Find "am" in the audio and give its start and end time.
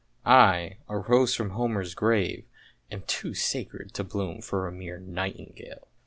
2.89-3.03